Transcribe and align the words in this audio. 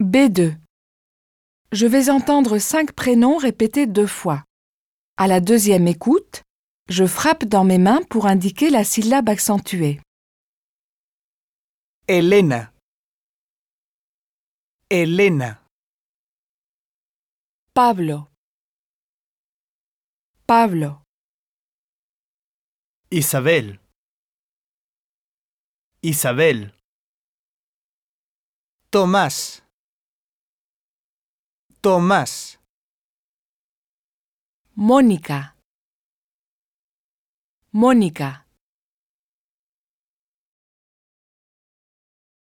B2. 0.00 0.56
Je 1.72 1.86
vais 1.86 2.08
entendre 2.08 2.56
cinq 2.58 2.92
prénoms 2.92 3.36
répétés 3.36 3.86
deux 3.86 4.06
fois. 4.06 4.44
À 5.18 5.26
la 5.26 5.40
deuxième 5.40 5.86
écoute, 5.86 6.42
je 6.88 7.04
frappe 7.04 7.44
dans 7.44 7.64
mes 7.64 7.76
mains 7.76 8.00
pour 8.08 8.24
indiquer 8.24 8.70
la 8.70 8.82
syllabe 8.82 9.28
accentuée. 9.28 10.00
Elena. 12.08 12.72
Elena. 14.88 15.62
Pablo. 17.74 18.26
Pablo. 20.46 20.96
Isabel. 23.10 23.78
Isabel. 26.02 26.72
Tomás. 28.90 29.59
Tomás. 31.82 32.60
Mónica. 34.74 35.56
Mónica. 37.72 38.49